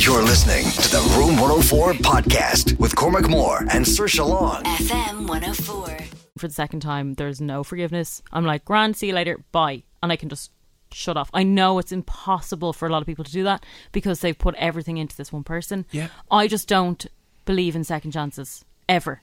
[0.00, 4.62] You're listening to the Room 104 podcast with Cormac Moore and Saoirse Long.
[4.64, 5.98] FM 104.
[6.38, 8.22] for the second time, there's no forgiveness.
[8.32, 9.82] I'm like, grand, see you later, bye.
[10.02, 10.52] And I can just
[10.90, 11.28] shut off.
[11.34, 14.54] I know it's impossible for a lot of people to do that because they've put
[14.54, 15.84] everything into this one person.
[15.90, 16.08] Yeah.
[16.30, 17.06] I just don't
[17.44, 19.20] believe in second chances, ever.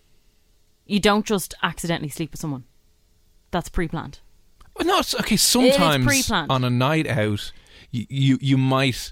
[0.86, 2.66] You don't just accidentally sleep with someone.
[3.50, 4.20] That's pre planned.
[4.78, 5.38] Well, no, it's, okay.
[5.38, 6.52] Sometimes pre-planned.
[6.52, 7.52] on a night out,
[7.89, 9.11] you you, you might.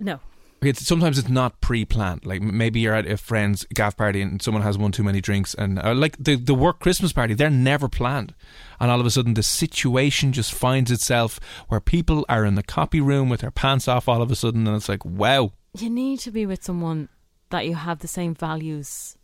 [0.00, 0.20] No.
[0.60, 2.26] Okay, it's, sometimes it's not pre-planned.
[2.26, 5.54] Like maybe you're at a friend's gaff party and someone has one too many drinks,
[5.54, 8.34] and uh, like the the work Christmas party, they're never planned,
[8.80, 12.64] and all of a sudden the situation just finds itself where people are in the
[12.64, 15.90] copy room with their pants off all of a sudden, and it's like, wow, You
[15.90, 17.08] need to be with someone
[17.50, 19.16] that you have the same values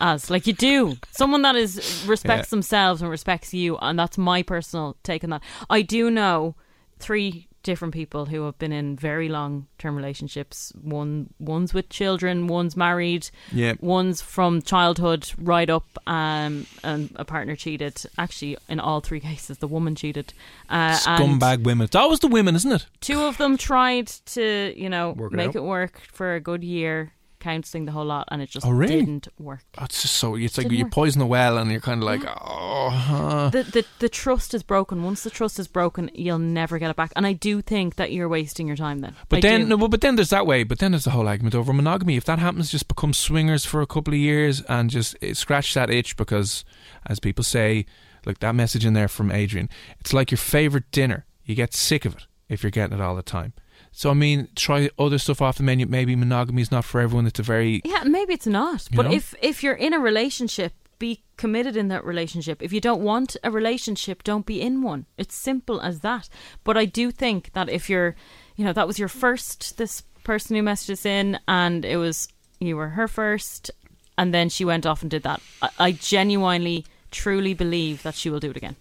[0.00, 0.30] as.
[0.30, 0.96] Like you do.
[1.10, 2.56] Someone that is respects Yeah.
[2.56, 5.42] themselves and respects you, and that's my personal take on that.
[5.68, 6.56] I do know
[6.98, 10.72] three different people who have been in very long term relationships.
[10.80, 13.74] One one's with children, one's married, Yeah.
[13.80, 18.02] one's from childhood right up um and a partner cheated.
[18.18, 20.32] Actually in all three cases the woman cheated.
[20.68, 21.84] Uh, scumbag women.
[21.84, 22.86] It's always the women, isn't it?
[23.00, 25.56] two of them tried to, you know, it make out.
[25.56, 28.96] it work for a good year, counselling the whole lot, and it just Oh, really?
[29.00, 29.64] didn't work.
[29.78, 30.92] Oh, it's just so it's like Didn't you work.
[30.92, 32.59] poison the well, and you're kind of like, oh,
[32.90, 33.50] huh.
[33.50, 35.02] The, the the trust is broken.
[35.02, 37.12] Once the trust is broken, you'll never get it back.
[37.16, 39.14] And I do think that you're wasting your time then.
[39.28, 39.76] But I then, do.
[39.76, 40.62] no, but then there's that way.
[40.64, 42.16] But then there's the whole argument over monogamy.
[42.16, 45.74] If that happens, just become swingers for a couple of years and just eh, scratch
[45.74, 46.64] that itch because,
[47.06, 47.86] as people say,
[48.26, 49.68] like that message in there from Adrian,
[50.00, 51.26] it's like your favorite dinner.
[51.44, 53.52] You get sick of it if you're getting it all the time.
[53.92, 55.86] So I mean, try other stuff off the menu.
[55.86, 57.26] Maybe monogamy is not for everyone.
[57.26, 58.88] It's a very yeah, maybe it's not.
[58.94, 59.12] But know?
[59.12, 62.62] if if you're in a relationship, be committed in that relationship.
[62.62, 65.06] If you don't want a relationship, don't be in one.
[65.18, 66.28] It's simple as that.
[66.62, 68.14] But I do think that if you're,
[68.54, 72.28] you know, that was your first this person who messaged us in, and it was
[72.60, 73.72] you were her first,
[74.16, 75.42] and then she went off and did that.
[75.60, 78.76] I, I genuinely, truly believe that she will do it again.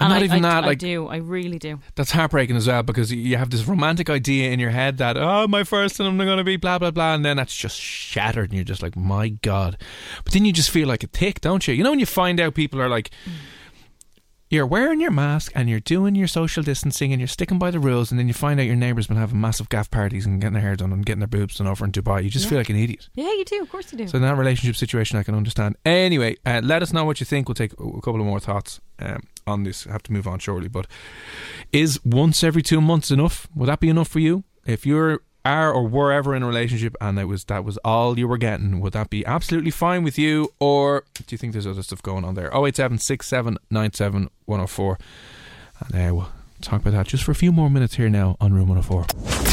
[0.00, 0.64] And not I, even I, that.
[0.64, 1.06] I Like I do.
[1.08, 1.80] I really do.
[1.94, 5.16] that's heartbreaking as well because you- you have this romantic idea in your head that
[5.16, 7.78] oh my first and I'm going to be blah blah blah and then that's just
[7.78, 9.76] shattered and you're just like my god
[10.24, 12.40] but then you just feel like a tick don't you you know when you find
[12.40, 13.32] out people are like mm.
[14.48, 17.80] You're wearing your mask and you're doing your social distancing and you're sticking by the
[17.80, 20.52] rules and then you find out your neighbour's been having massive gaff parties and getting
[20.54, 22.50] their hair done and getting their boobs done over in Dubai you just Yeah.
[22.50, 23.60] feel like an idiot Yeah, you do.
[23.62, 24.06] Of course you do.
[24.08, 25.76] so in that relationship situation, I can understand.
[25.84, 27.48] Anyway, uh, let us know what you think.
[27.48, 29.86] We'll take a couple of more thoughts um, on this.
[29.86, 30.86] I have to move on shortly, but
[31.72, 33.48] is once every two months enough?
[33.54, 34.44] Would that be enough for you?
[34.64, 38.18] If you're are or were ever in a relationship and it was that was all
[38.18, 41.66] you were getting, would that be absolutely fine with you, or do you think there's
[41.66, 42.50] other stuff going on there?
[42.54, 42.98] 087
[44.46, 44.98] 104
[45.80, 46.28] and uh, we'll
[46.62, 49.06] talk about that just for a few more minutes here now on Room 104.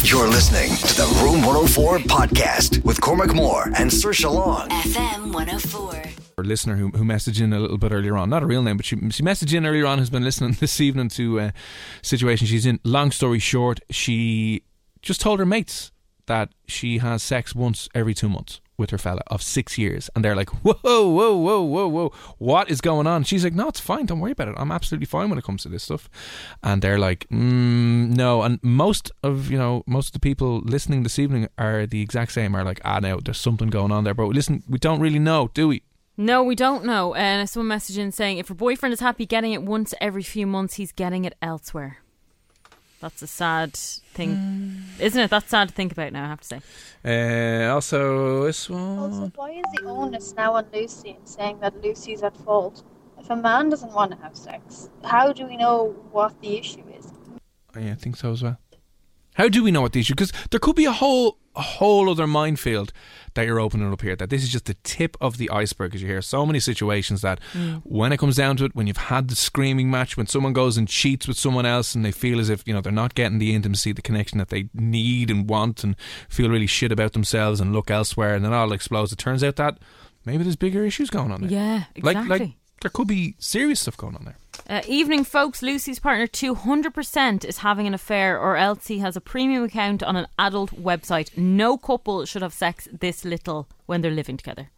[0.04, 4.70] You're listening to the Room 104 podcast with Cormac Moore and Saoirse Long.
[4.70, 6.04] FM 104.
[6.38, 8.78] our listener who, who messaged in a little bit earlier on, not a real name,
[8.78, 11.54] but she, she messaged in earlier on, who's been listening this evening to a
[12.02, 12.80] situation she's in.
[12.84, 14.64] Long story short, she
[15.02, 15.92] just told her mates
[16.28, 20.10] that she has sex once every two months with her fella of six years.
[20.16, 23.24] And they're like, whoa, whoa, whoa, whoa, whoa, what is going on?
[23.24, 24.06] She's like, no, it's fine.
[24.06, 24.56] Don't worry about it.
[24.58, 26.10] I'm absolutely fine when it comes to this stuff.
[26.62, 28.42] And they're like, mm, no.
[28.42, 32.32] And most of, you know, most of the people listening this evening are the exact
[32.32, 34.14] same, are like, ah, no, there's something going on there.
[34.14, 35.84] But listen, we don't really know, do we?
[36.16, 37.16] No, we don't know.
[37.16, 40.22] And I someone messaged in saying if her boyfriend is happy getting it once every
[40.22, 42.03] few months, he's getting it elsewhere.
[43.04, 45.30] That's a sad thing, isn't it?
[45.30, 46.24] That's sad to think about now.
[46.24, 46.62] I have to say.
[47.04, 48.98] Uh, also, this one.
[48.98, 52.82] Also, why is the onus now on Lucy in saying that Lucy's at fault?
[53.20, 56.86] If a man doesn't want to have sex, how do we know what the issue
[56.98, 57.12] is?
[57.78, 58.58] Yeah, I think so as well.
[59.34, 60.14] How do we know what the issue?
[60.14, 62.94] Because there could be a whole a whole other minefield
[63.34, 64.16] that you're opening up here.
[64.16, 65.92] That this is just the tip of the iceberg.
[65.92, 67.82] Because you hear so many situations that mm.
[67.84, 70.78] when it comes down to it, when you've had the screaming match, when someone goes
[70.78, 73.40] and cheats with someone else, and they feel as if you know they're not getting
[73.40, 75.96] the intimacy, the connection that they need and want, and
[76.30, 79.12] feel really shit about themselves and look elsewhere, and then all explodes.
[79.12, 79.80] It turns out that
[80.26, 81.52] maybe there's bigger issues going on there.
[81.52, 82.40] Yeah, Like exactly.
[82.40, 82.52] like
[82.82, 84.38] there could be serious stuff going on there.
[84.70, 85.62] Uh, evening, folks.
[85.62, 90.16] Lucy's partner 200% is having an affair, or else he has a premium account on
[90.16, 91.38] an adult website.
[91.38, 94.70] No couple should have sex this little when they're living together.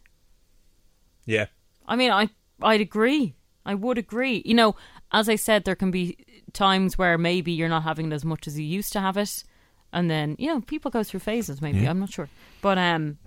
[1.24, 1.46] Yeah.
[1.86, 2.30] I mean, I
[2.62, 3.34] I'd agree.
[3.64, 4.42] I would agree.
[4.44, 4.76] You know,
[5.12, 6.16] as I said, there can be
[6.52, 9.44] times where maybe you're not having it as much as you used to have it,
[9.92, 11.60] and then you know people go through phases.
[11.60, 11.90] Maybe Yeah.
[11.90, 12.28] I'm not sure,
[12.62, 13.18] but um,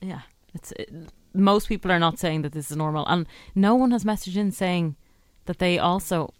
[0.00, 0.22] yeah,
[0.54, 0.90] it's it,
[1.34, 4.52] most people are not saying that this is normal, and no one has messaged in
[4.52, 4.96] saying
[5.46, 6.32] that they also,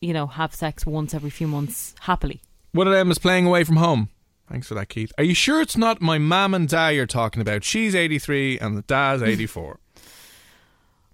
[0.00, 2.40] you know, have sex once every few months happily.
[2.72, 4.08] One of them is playing away from home.
[4.50, 5.12] Thanks for that, Keith.
[5.18, 7.64] Are you sure it's not my mum and dad you're talking about?
[7.64, 9.80] She's 83 and the dad's 84.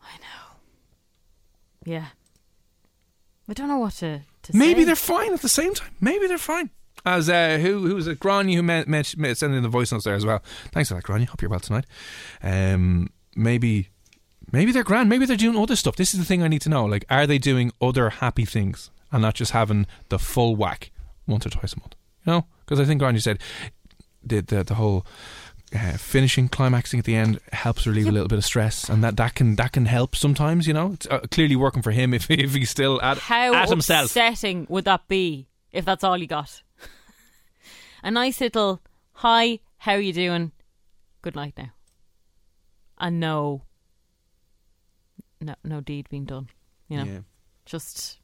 [0.02, 0.56] I know.
[1.84, 2.06] Yeah,
[3.48, 4.20] I don't know what to.
[4.42, 4.84] to Maybe say.
[4.86, 5.92] they're fine at the same time.
[6.00, 6.70] Maybe they're fine.
[7.04, 8.20] As uh, who who was it?
[8.20, 9.06] Grania who meant, meant,
[9.36, 10.40] sending in the voice notes there as well.
[10.70, 11.26] Thanks for that, Grania.
[11.26, 11.86] Hope you're well tonight.
[12.42, 13.88] Um, maybe
[14.52, 15.08] maybe they're grand.
[15.08, 15.96] Maybe they're doing other stuff.
[15.96, 16.84] This is the thing I need to know.
[16.84, 20.90] Like, are they doing other happy things and not just having the full whack
[21.26, 21.94] once or twice a month?
[22.24, 23.40] You know, because I think Grania said
[24.22, 25.06] the the, the whole.
[25.74, 29.16] Uh, finishing climaxing at the end helps relieve a little bit of stress, and that,
[29.16, 30.66] that can that can help sometimes.
[30.66, 33.70] You know, it's uh, clearly working for him if if he's still at How at
[33.70, 34.04] himself.
[34.04, 36.62] upsetting would that be if that's all you got?
[38.02, 38.82] a nice little
[39.12, 40.52] hi, how are you doing?
[41.22, 41.70] Good night now.
[42.98, 43.62] And no,
[45.42, 46.48] no, no deed being done.
[46.88, 47.18] You know, Yeah.
[47.66, 48.18] just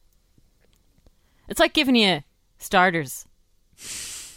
[1.48, 2.22] it's like giving you
[2.58, 3.24] starters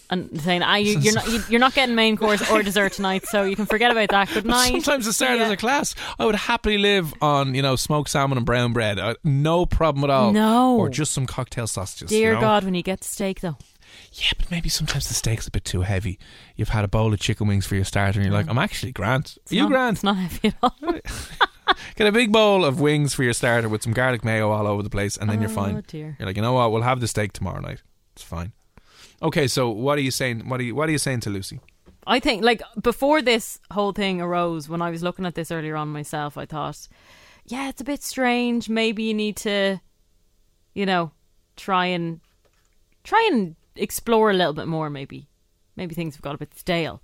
[0.09, 3.25] and saying, "Ah, you, you're not you, you're not getting main course or dessert tonight,
[3.25, 4.29] so you can forget about that.
[4.33, 5.45] Good night." Sometimes the start Yeah.
[5.45, 8.99] of a class, I would happily live on you know smoked salmon and brown bread,
[8.99, 10.31] uh, no problem at all.
[10.33, 10.77] No.
[10.77, 12.09] or just some cocktail sausages.
[12.09, 12.41] Dear you know?
[12.41, 13.57] God, when you get steak though,
[14.13, 16.19] yeah, but maybe sometimes the steak's a bit too heavy.
[16.55, 18.91] You've had a bowl of chicken wings for your starter, and you're like, I'm actually
[18.93, 19.35] grand.
[19.49, 19.95] Are you not, grand?
[19.97, 20.75] It's not heavy at all.
[21.95, 24.81] Get a big bowl of wings for your starter with some garlic mayo all over
[24.83, 25.83] the place, and then you're Oh, fine.
[25.87, 26.15] dear.
[26.19, 26.71] You're like, you know what?
[26.71, 27.81] We'll have the steak tomorrow night.
[28.13, 28.53] It's fine.
[29.21, 30.49] Okay, so what are you saying?
[30.49, 31.59] What are you What are you saying to Lucy?
[32.07, 35.75] I think like before this whole thing arose, when I was looking at this earlier
[35.75, 36.87] on myself, I thought,
[37.45, 38.67] yeah, it's a bit strange.
[38.69, 39.79] Maybe you need to,
[40.73, 41.11] you know,
[41.55, 42.19] try and
[43.03, 44.89] try and explore a little bit more.
[44.89, 45.27] Maybe,
[45.75, 47.01] maybe things have got a bit stale.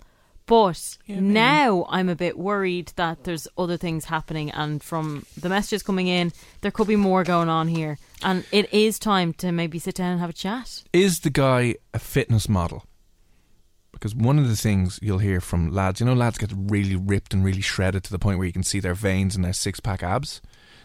[0.48, 5.82] But now I'm a bit worried that there's other things happening, and from the messages
[5.82, 9.78] coming in, there could be more going on here, and it is time to maybe
[9.78, 10.82] sit down and have a chat.
[10.94, 12.84] is the guy a fitness model?
[13.92, 17.34] Because one of the things you'll hear from lads, you know, lads get really ripped
[17.34, 19.80] and really shredded to the point where you can see their veins and their six
[19.80, 20.40] pack abs.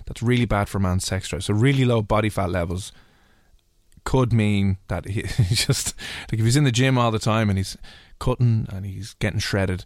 [0.05, 1.45] That's really bad for a man's sex drive.
[1.45, 2.91] So really low body fat levels
[4.03, 5.95] could mean that he he's just
[6.31, 7.77] like if he's in the gym all the time and he's
[8.23, 9.83] cutting and he's getting shredded,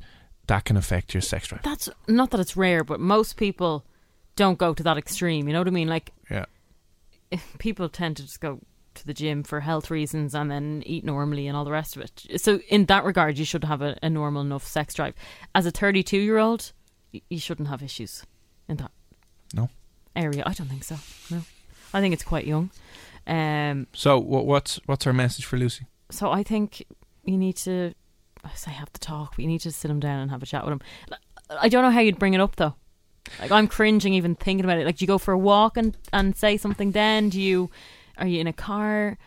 [0.47, 1.63] that can affect your sex drive.
[1.63, 3.83] That's not that it's rare, but most people
[4.35, 5.47] don't go to that extreme.
[5.47, 5.87] You know what I mean?
[5.89, 6.45] Like Yeah.
[7.59, 8.59] people tend to just go
[8.95, 12.01] to the gym for health reasons and then eat normally and all the rest of
[12.03, 12.41] it.
[12.41, 15.13] So in that regard, you should have a, a normal enough sex drive.
[15.53, 16.71] As a 32 year old,
[17.11, 18.23] you shouldn't have issues
[18.67, 18.91] in that
[19.53, 19.69] No.
[20.15, 20.43] area.
[20.45, 20.95] I don't think so.
[21.29, 21.41] No,
[21.93, 22.69] I think it's quite young.
[23.27, 25.85] Um, So what, what's what's our message for Lucy?
[26.09, 26.83] so I think
[27.25, 27.93] you need to.
[28.43, 30.45] I say have to talk, but you need to sit him down and have a
[30.45, 30.81] chat with him.
[31.49, 32.75] I don't know how you'd bring it up though.
[33.39, 34.85] Like I'm cringing even thinking about it.
[34.85, 36.91] Like, do you go for a walk and and say something?
[36.91, 37.69] Then do you?
[38.17, 39.17] Are you in a car?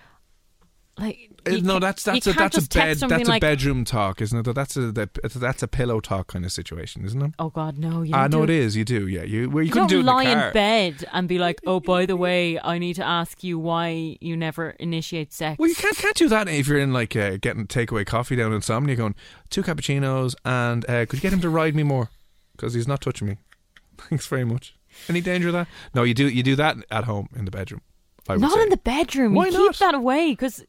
[0.99, 4.55] Like you no, that's that's a that's a bed that's a bedroom talk, isn't it?
[4.55, 7.33] That's a that- that's a pillow talk kind of situation, isn't it?
[7.39, 8.03] Oh God, no!
[8.03, 8.77] You no, do it is.
[8.77, 9.23] You do, yeah.
[9.23, 10.53] You well, you, You couldn't do it lie in car.
[10.53, 14.37] bed and be like, "Oh, by the way, I need to ask you why you
[14.37, 17.67] never initiate sex." Well, you can't can't do that if you're in like uh, getting
[17.67, 19.15] takeaway coffee down in Insomnia, going
[19.51, 22.11] two cappuccinos and uh, could you get him to ride me more
[22.57, 23.39] because he's not touching me.
[23.99, 24.75] Thanks very much.
[25.09, 25.69] Any danger of that?
[25.95, 27.81] No, you do you do that at home in the bedroom.
[28.29, 28.63] I Not say.
[28.63, 29.35] in the bedroom.
[29.35, 29.73] Why you not?
[29.73, 30.65] keep that away because.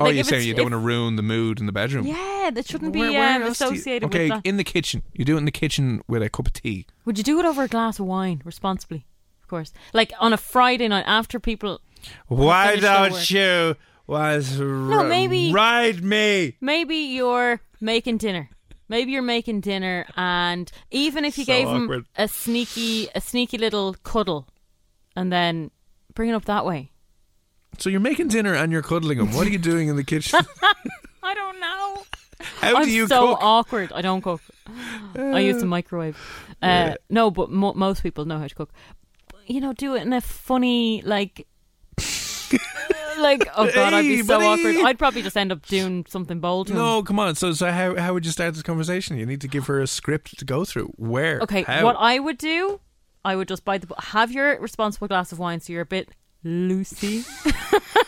[0.00, 2.06] Oh, you're saying you don't want to ruin the mood in the bedroom.
[2.06, 4.38] Yeah, that shouldn't be Where- where um, you- associated okay, with that.
[4.38, 5.02] Okay, in the kitchen.
[5.12, 6.86] You do it in the kitchen with a cup of tea.
[7.04, 9.06] Would you do it over a glass of wine responsibly?
[9.42, 9.72] Of course.
[9.92, 11.80] Like on a Friday night after people.
[12.28, 16.56] Why don't you was No, maybe- ride me?
[16.60, 18.50] Maybe you're making dinner.
[18.90, 21.98] Maybe you're making dinner, and even if you So gave awkward.
[21.98, 24.48] him a sneaky, a sneaky little cuddle,
[25.14, 25.70] and then
[26.14, 26.90] bring it up that way.
[27.76, 29.32] So you're making dinner and you're cuddling him.
[29.34, 30.40] What are you doing in the kitchen?
[31.22, 32.02] I don't know.
[32.60, 33.38] How I'm do you so cook?
[33.42, 33.92] awkward.
[33.92, 34.40] I don't cook.
[35.16, 36.16] I use the microwave.
[36.62, 36.94] Uh, Yeah.
[37.10, 38.72] No, but mo- most people know how to cook.
[39.46, 41.46] You know, do it in a funny like.
[43.18, 44.46] like oh god, I'd be so buddy.
[44.46, 44.86] awkward.
[44.86, 46.68] I'd probably just end up doing something bold.
[46.68, 46.78] To him.
[46.78, 47.34] No, come on.
[47.34, 49.16] So, so how how would you start this conversation?
[49.16, 50.92] You need to give her a script to go through.
[50.96, 51.40] Where?
[51.40, 51.84] Okay, How?
[51.84, 52.80] what I would do,
[53.24, 56.10] I would just buy the have your responsible glass of wine, so you're a bit
[56.44, 57.24] loosey.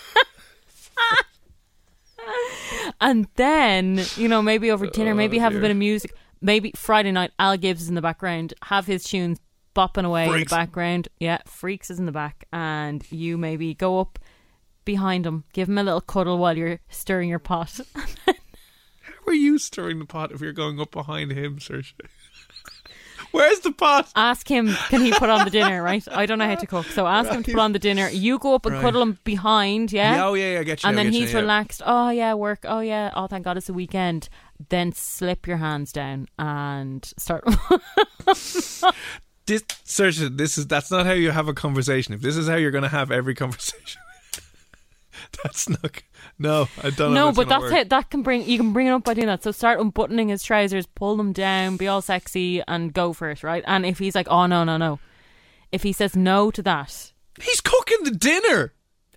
[3.00, 6.12] and then you know maybe over uh, dinner, maybe oh have a bit of music.
[6.40, 8.54] Maybe Friday night, Al Gibbs is in the background.
[8.62, 9.38] Have his tunes
[9.75, 11.08] bopping away in the background.
[11.18, 14.18] Yeah, Freaks is in the back, and you maybe go up
[14.84, 17.80] behind him, give him a little cuddle while you're stirring your pot.
[17.94, 18.34] How
[19.26, 21.92] are you stirring the pot if you're going up behind him, Saoirse?
[23.32, 24.10] Where's the pot?
[24.16, 26.87] ask him can he put on the dinner right i don't know how to cook
[26.87, 28.82] so ask him to put on the dinner you go up and Right.
[28.82, 30.88] cuddle him behind yeah, oh yeah, yeah, I get you.
[30.88, 31.40] and I then get you, he's yeah.
[31.40, 34.28] relaxed oh yeah work oh yeah oh thank god it's a weekend
[34.68, 37.44] then slip your hands down and start
[39.46, 42.14] This, Saoirse, this is that's not how you have a conversation.
[42.14, 44.00] If this is how you're going to have every conversation,
[45.42, 46.02] that's not.
[46.38, 47.26] No, I don't know.
[47.28, 47.72] no but that's work.
[47.75, 50.28] it that can bring you can bring it up by doing that so start unbuttoning
[50.28, 53.99] his trousers pull them down be all sexy and go for it right and if
[53.99, 54.99] he's like oh no no no
[55.72, 58.75] if he says no to that He's cooking the dinner.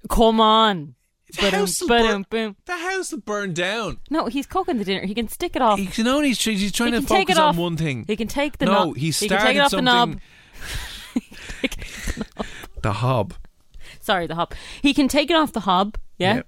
[0.09, 0.95] come on
[1.39, 2.55] The house burn- boom.
[2.65, 3.99] The house will burn down.
[4.09, 6.57] no he's cooking the dinner he can stick it off He can only he's, trying
[6.57, 7.57] He to can take focus it on off.
[7.57, 8.05] one thing.
[8.07, 8.97] He can take the no, knob.
[8.97, 9.85] he can started take it off something.
[9.85, 10.19] the knob.
[12.81, 13.33] the hob.
[14.03, 14.53] Sorry, the hob.
[14.81, 15.97] He can take it off the hob.
[16.17, 16.41] Yeah.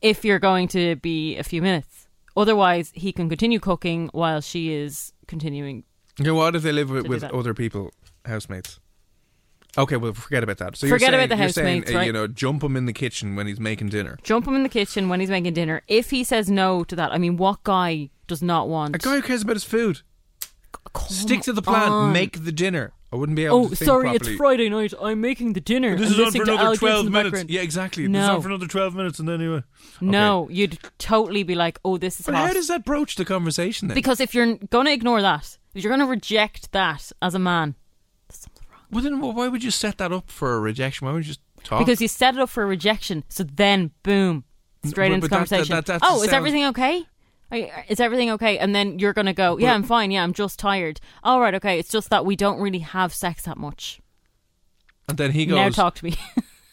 [0.00, 2.08] If you're going to be a few minutes.
[2.36, 5.84] Otherwise, he can continue cooking while she is continuing.
[6.20, 7.32] Okay, what if they live with, do with that.
[7.34, 7.90] other people,
[8.24, 8.80] housemates?
[9.76, 10.76] Okay, well, forget about that.
[10.76, 12.06] So Forget you're about saying, the you're saying, housemates, uh, right?
[12.06, 14.18] You know, jump him in the kitchen when he's making dinner.
[14.22, 15.82] Jump him in the kitchen when he's making dinner.
[15.86, 18.96] If he says no to that, I mean, what guy does not want?
[18.96, 20.00] A guy who cares about his food.
[20.92, 21.90] Come Stick to the plan.
[21.90, 22.12] on.
[22.12, 22.92] Make the dinner.
[23.12, 24.30] I wouldn't be able Oh, to think sorry, properly.
[24.32, 24.94] it's Friday night.
[25.02, 25.96] I'm making the dinner.
[25.96, 27.44] This and is on listening for to another Al Gibbs in 12 the minutes.
[27.48, 28.02] Yeah, exactly.
[28.04, 28.22] This No.
[28.22, 29.56] is on for another 12 minutes and then anyway.
[29.58, 29.62] Uh,
[30.00, 32.46] no, you'd totally be like, oh, this is But hot.
[32.48, 33.96] how does that broach the conversation then?
[33.96, 37.40] Because if you're going to ignore that, if you're going to reject that as a
[37.40, 37.74] man,
[38.28, 38.80] there's something wrong.
[38.92, 41.06] well, then why would you set that up for a rejection?
[41.06, 41.80] Why would you just talk?
[41.80, 43.24] because you set it up for a rejection.
[43.28, 44.44] So then, boom,
[44.84, 45.74] straight But- into but that- conversation.
[45.74, 47.06] that- that oh, is sounds- everything okay?
[47.88, 48.58] Is everything okay?
[48.58, 50.10] And then you're gonna go, yeah, I'm fine.
[50.10, 51.00] Yeah, I'm just tired.
[51.24, 51.78] All right, okay.
[51.78, 54.00] It's just that we don't really have sex that much.
[55.08, 56.14] and then he goes, now talk to me.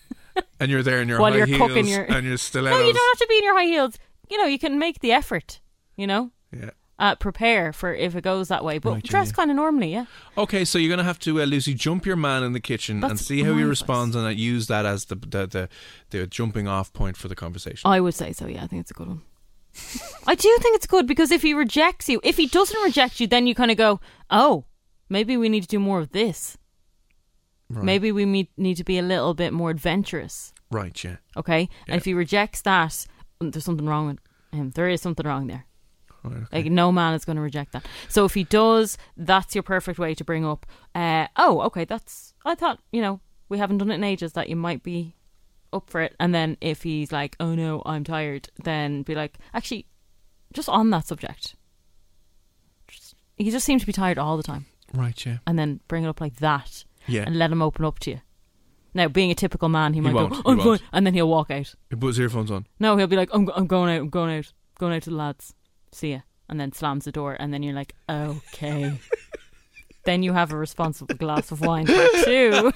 [0.60, 2.80] and you're there in your While high you're heels, cooking your- and you're stilettos.
[2.80, 3.98] no, you don't have to be in your high heels.
[4.30, 5.60] You know, you can make the effort.
[5.96, 6.70] You know, Yeah.
[7.00, 9.34] uh, prepare for if it goes that way, but Right, yeah, dress yeah.
[9.34, 9.92] kind of normally.
[9.92, 10.06] Yeah.
[10.38, 13.12] Okay, so you're gonna have to uh, Lucy jump your man in the kitchen and
[13.12, 15.70] That's see how he responds, and uh, use that as the, the the
[16.12, 17.90] the jumping off point for the conversation.
[17.90, 18.46] I would say so.
[18.48, 19.22] Yeah, I think it's a good one.
[20.26, 23.28] I do think it's good because if he rejects you, if he doesn't reject you,
[23.28, 24.66] then you kind of go, oh,
[25.10, 26.58] maybe we need to do more of this.
[27.70, 27.84] Right.
[27.84, 30.54] Maybe we need, need to be a little bit more adventurous.
[30.72, 31.18] Right, yeah.
[31.36, 31.68] Okay, Yeah.
[31.94, 33.06] and if he rejects that,
[33.42, 34.20] mm, there's something wrong with
[34.52, 34.72] him.
[34.72, 35.66] There is something wrong there.
[36.24, 36.64] Right, okay.
[36.64, 37.86] Like no man is going to reject that.
[38.10, 40.66] So if he does, that's your perfect way to bring up.
[40.96, 42.34] Uh, oh, okay, that's.
[42.44, 44.34] I thought you know we haven't done it in ages.
[44.34, 45.16] That you might be
[45.74, 46.16] up for it.
[46.20, 49.86] And then if he's like, oh no, I'm tired, then be like, actually,
[50.54, 51.56] just on that subject.
[52.88, 55.38] Just, he just seems to be tired all the time, right, yeah.
[55.46, 57.24] and then bring it up like that, Yeah.
[57.26, 58.22] and let him open up to you.
[58.94, 60.82] Now, being a typical man, he might won't, go, he "I'm won't.
[60.92, 61.76] and then he'll walk out.
[61.90, 62.66] He puts earphones on.
[62.80, 65.16] No, he'll be like, I'm, I'm going out, I'm going out, going out to the
[65.16, 65.54] lads.
[65.92, 66.20] See ya.
[66.50, 68.98] And then slams the door, and then you're like, okay.
[70.06, 72.72] then you have a responsible glass of wine part two.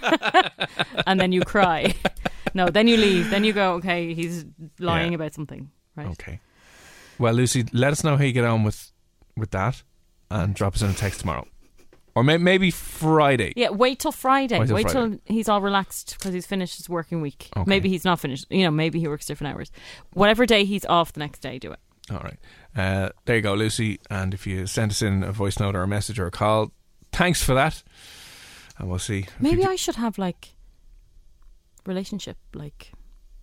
[1.07, 1.95] and then you cry.
[2.53, 3.29] No, then you leave.
[3.29, 4.45] Then you go, okay, he's
[4.79, 5.15] lying Yeah.
[5.17, 6.07] about something, right?
[6.07, 6.39] Okay.
[7.19, 8.91] Well, Lucy, let us know how you get on with
[9.37, 9.83] with that,
[10.29, 11.47] and drop us in a text tomorrow,
[12.15, 13.53] or may- maybe Friday.
[13.55, 14.59] Yeah, wait till Friday.
[14.59, 15.21] Wait Wait till till, Friday.
[15.25, 17.49] he's all relaxed because he's finished his working week.
[17.55, 17.63] Okay.
[17.67, 18.45] Maybe he's not finished.
[18.49, 19.71] You know, maybe he works different hours.
[20.13, 21.79] Whatever day he's off, the next day, do it.
[22.11, 22.39] All right.
[22.75, 23.99] Uh, there you go, Lucy.
[24.09, 26.71] And if you send us in a voice note or a message or a call,
[27.13, 27.83] thanks for that.
[28.77, 29.27] And we'll see.
[29.39, 30.49] Maybe I should have like
[31.85, 32.91] relationship like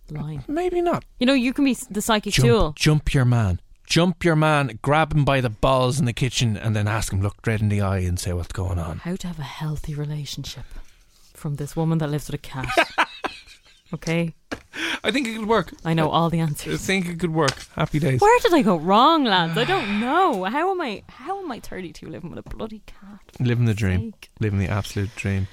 [0.09, 0.43] line.
[0.47, 1.05] maybe not.
[1.19, 2.73] You know, you can be the psychic Jump, tool.
[2.75, 3.59] jump your man.
[3.85, 4.77] Jump your man.
[4.81, 7.69] Grab him by the balls in the kitchen, and then ask him, look dead in
[7.69, 8.99] the eye, and say what's going on.
[8.99, 10.65] How to have a healthy relationship
[11.33, 12.67] from this woman that lives with a cat.
[13.93, 14.35] okay,
[15.03, 15.73] I think it could work.
[15.83, 16.75] I know all the answers.
[16.75, 17.57] I think it could work.
[17.75, 18.21] Happy days.
[18.21, 19.57] Where did I go wrong, lads?
[19.57, 20.43] I don't know.
[20.43, 21.01] How am I?
[21.09, 23.19] How am I 32 living with a bloody cat?
[23.39, 24.11] Living the dream.
[24.11, 24.29] Sake.
[24.39, 25.47] Living the absolute dream.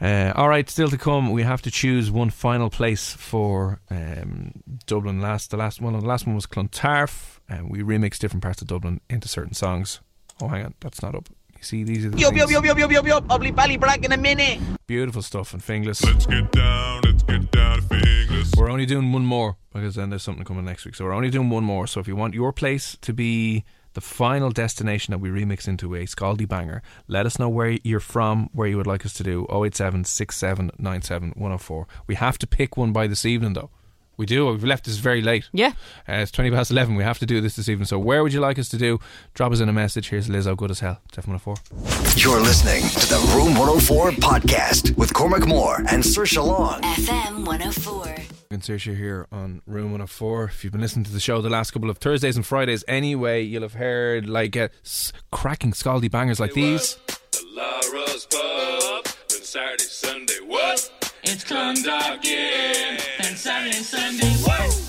[0.00, 1.30] Uh, all right, still to come.
[1.32, 4.52] We have to choose one final place for um,
[4.86, 5.20] Dublin.
[5.20, 8.68] Last, the last one, the last one was Clontarf, and we remixed different parts of
[8.68, 10.00] Dublin into certain songs.
[10.40, 11.28] Oh, hang on, that's not up.
[11.56, 12.52] You see, these are the Yup, yup, things.
[12.52, 13.24] yup, yup, yup, yup, yup.
[13.28, 14.60] Ugly Bally Black in a minute.
[14.86, 16.04] beautiful stuff and Finglas.
[16.04, 18.52] Let's get down, let's get down to fingers.
[18.56, 20.94] We're only doing one more because then there's something coming next week.
[20.94, 21.88] So we're only doing one more.
[21.88, 23.64] So if you want your place to be
[23.94, 28.00] the final destination that we remix into a Scaldy banger, let us know where you're
[28.00, 31.86] from, where you would like us to do 087 6797 104.
[32.06, 33.70] We have to pick one by this evening though.
[34.16, 34.46] We do.
[34.46, 35.48] We've left this very late.
[35.52, 35.74] Yeah.
[36.08, 36.96] Uh, it's 20 past 11.
[36.96, 37.86] We have to do this this evening.
[37.86, 38.98] So where would you like us to do?
[39.34, 40.08] Drop us in a message.
[40.08, 41.00] Here's Lizzo, good as hell.
[41.06, 42.20] It's F104.
[42.22, 46.80] You're listening to the Room 104 podcast with Cormac Moore and Saoirse Long.
[46.82, 48.37] FM 104.
[48.50, 50.44] And Saoirse here on Room 104.
[50.44, 53.42] If you've been listening to the show the last couple of Thursdays and Fridays anyway,
[53.42, 56.96] you'll have heard like uh, s- cracking scaldy bangers like these.
[57.06, 61.12] The Lara's pub, then Saturday, Sunday, what?
[61.24, 64.87] It's Clondalkin, then Saturday, Sunday, what?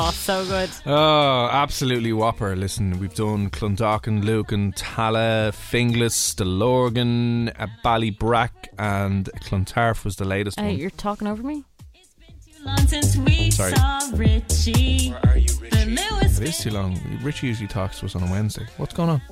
[0.00, 0.70] Oh, so good.
[0.86, 2.54] Oh, absolutely whopper.
[2.54, 7.52] Listen, we've done Clondalkin, Lucan, Tallaght, Finglas, Stillorgan,
[7.84, 10.78] Ballybrack, and Clontarf was the latest Hey, one.
[10.78, 11.64] you're talking over me?
[11.94, 13.72] It's been too long since we Sorry.
[13.72, 15.10] saw Richie.
[15.10, 15.78] Where are you, Richie?
[15.94, 16.96] It is too long.
[17.22, 18.66] Richie usually talks to us on a Wednesday.
[18.76, 19.22] What's going on?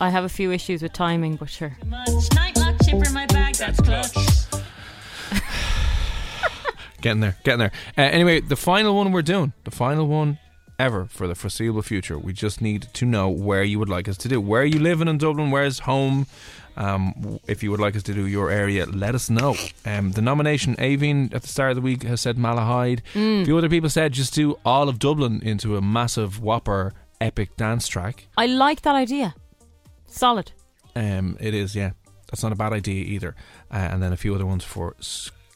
[0.00, 1.76] I have a few issues with timing, but sure.
[1.84, 3.56] much night lock chipper my bag.
[3.56, 4.14] That's clutch.
[7.00, 7.72] Getting there, getting there.
[7.96, 10.38] Uh, anyway, the final one we're doing, the final one
[10.78, 12.18] ever for the foreseeable future.
[12.18, 14.40] We just need to know where you would like us to do.
[14.40, 15.50] Where are you living in Dublin?
[15.50, 16.26] Where's home?
[16.76, 19.56] Um, if you would like us to do your area, let us know.
[19.84, 23.00] Um, the nomination, Aveen at the start of the week has said Malahide.
[23.16, 27.56] A few other people said just do all of Dublin into a massive whopper epic
[27.56, 28.28] dance track.
[28.36, 29.34] I like that idea.
[30.06, 30.52] Solid.
[30.94, 31.90] Um, it is, yeah.
[32.30, 33.34] That's not a bad idea either.
[33.72, 34.94] Uh, and then a few other ones for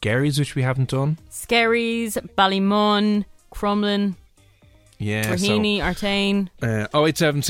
[0.03, 1.17] Skerries, which we haven't done.
[1.31, 4.17] Skerries, Ballymun, Crumlin,
[4.99, 6.49] Yeah, so- Raheny, Artane.
[6.61, 7.41] Uh, 087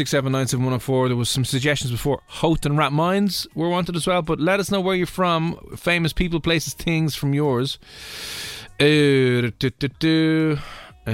[1.08, 2.20] There was some suggestions before.
[2.28, 5.56] Howth and Rathmines were wanted as well, but let us know where you're from.
[5.76, 7.78] Famous people, places, things from yours.
[8.78, 8.84] Uh,
[9.58, 10.58] do, do, do.
[11.04, 11.10] Uh,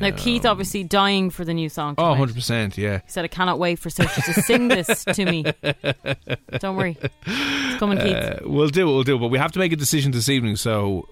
[0.00, 1.94] Now, Keith obviously dying for the new song.
[1.96, 2.98] Oh, 100%, yeah.
[3.04, 5.44] He said, I cannot wait for Saoirse to sing this to me.
[6.58, 6.96] Don't worry.
[7.26, 8.16] It's coming, Keith.
[8.16, 9.20] Uh, we'll do it, we'll do it.
[9.20, 11.06] But we have to make a decision this evening, so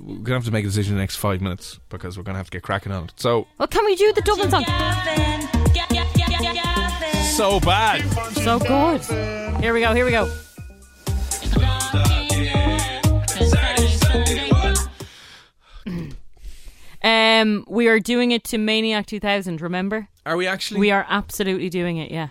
[0.00, 2.22] we're going to have to make a decision in the next five minutes because we're
[2.24, 3.12] going to have to get cracking on it.
[3.16, 4.64] So, Well, can we do the Dublin song?
[7.36, 8.02] So bad.
[8.34, 9.02] So good.
[9.60, 10.30] Here we go, here we go.
[17.02, 20.08] Um, we are doing it to Maniac 2000, remember?
[20.26, 20.80] Are we actually?
[20.80, 22.28] We are absolutely doing it, yeah.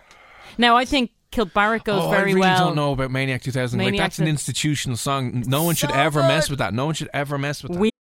[0.58, 2.68] Now, I think Kilbarrack goes oh, very I really well.
[2.68, 3.80] don't know about Maniac 2000.
[3.80, 5.44] like that's an institutional song.
[5.48, 6.74] No one should ever mess with that.
[6.74, 7.80] No one should ever mess with that.
[7.80, 7.92] We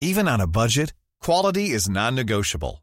[0.00, 2.82] Even on a budget, quality is non-negotiable.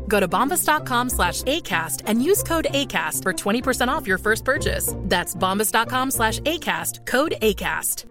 [0.11, 4.93] Go to bombas.com slash ACAST and use code ACAST for 20% off your first purchase.
[4.97, 8.05] That's bombas.com slash ACAST, code ACAST.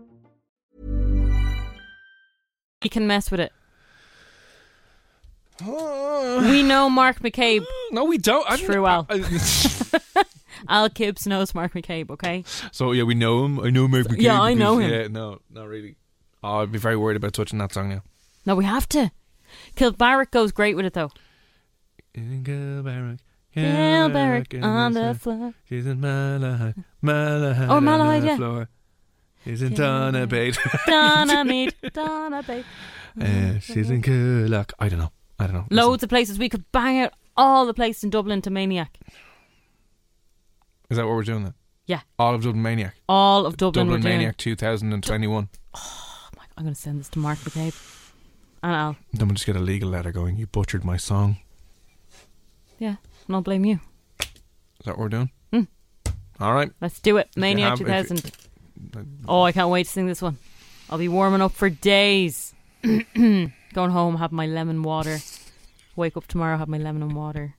[2.82, 3.52] you can mess with it.
[5.62, 7.66] we know Mark McCabe.
[7.92, 8.48] No, we don't.
[8.48, 9.06] I True well.
[10.68, 12.44] Al Gibbs knows Mark McCabe, okay?
[12.72, 13.60] so yeah, we know him.
[13.60, 14.22] I know Mark McCabe.
[14.22, 14.90] Yeah, I because- know him.
[14.90, 15.96] Yeah, no, not really.
[16.42, 18.02] Oh, I'd be very worried about touching that song now.
[18.46, 19.10] No, we have to.
[19.76, 21.10] Kilbarrack goes great with it, though.
[22.20, 23.18] She's in Kilbarrack.
[23.56, 25.54] Kilbarrack on the floor.
[25.68, 26.84] She's in Malahide.
[27.02, 27.68] Malahide.
[27.68, 28.36] Oh, on Malahide, the yeah.
[28.36, 28.68] floor.
[29.44, 30.28] She's in Kilbarrack.
[30.28, 30.58] Donabate.
[30.86, 32.64] Donna meet Donna babe.
[33.20, 34.72] Uh, she's in Coolock.
[34.78, 35.12] I don't know.
[35.38, 35.66] I don't know.
[35.70, 38.98] Loads of places we could bang out all the places in Dublin to Maniac.
[40.90, 41.54] Is that what we're doing then?
[41.86, 42.00] Yeah.
[42.18, 42.94] All of Dublin Maniac.
[43.08, 43.86] All of Dublin.
[43.86, 44.02] Dublin.
[44.02, 45.48] Maniac 2021.
[46.56, 47.74] I'm going to send this to Mark McCabe.
[48.62, 50.36] And I'll, Then we'll just get a legal letter going.
[50.36, 51.38] You butchered my song.
[52.80, 52.96] Yeah,
[53.28, 53.78] and I'll blame you.
[54.20, 55.30] Is that what we're doing?
[55.52, 55.62] Hmm.
[56.40, 56.72] All right.
[56.80, 57.28] Let's do it.
[57.36, 58.32] have- if you- 2000.
[59.28, 60.38] Oh, I can't wait to sing this one.
[60.88, 62.52] I'll be warming up for days.
[62.82, 65.18] Going home, have my lemon water.
[65.94, 67.54] Wake up tomorrow, have my lemon and water.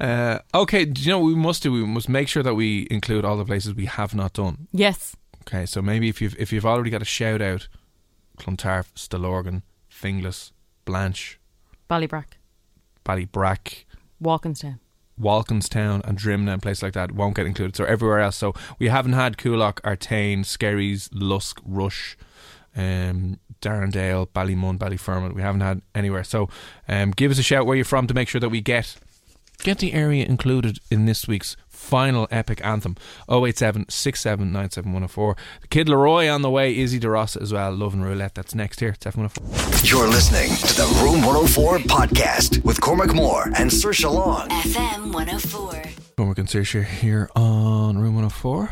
[0.00, 1.70] Uh, okay, do you know what we must do?
[1.70, 4.66] We must make sure that we include all the places we have not done.
[4.72, 5.14] Yes.
[5.42, 7.68] Okay, so maybe if you've if you've already got a shout out,
[8.38, 10.52] Clontarf, Stillorgan, Finglas,
[10.86, 11.38] Blanche,
[11.90, 12.38] Ballybrack,
[13.04, 13.84] Ballybrack,
[14.22, 14.78] Walkinstown.
[15.20, 17.76] Walkinstown, and Drimnagh, and places like that won't get included.
[17.76, 18.36] So everywhere else.
[18.36, 22.16] So we haven't had Coolock, Artane, Skerries, Lusk, Rush,
[22.74, 25.34] um, Darndale, Ballymun, Ballyfermot.
[25.34, 26.24] We haven't had anywhere.
[26.24, 26.48] So
[26.88, 28.96] um, give us a shout where you're from to make sure that we get
[29.62, 32.94] get the area included in this week's final epic anthem
[33.28, 38.34] 087 6797104 the Kid LAROI on the way Izzy DeRossa as well Love and Roulette
[38.34, 43.44] that's next here it's F104 You're listening to the Room 104 podcast with Cormac Moore
[43.56, 44.48] and Saoirse Long.
[44.50, 45.82] FM 104.
[46.16, 48.70] Cormac and Saoirse here on Room 104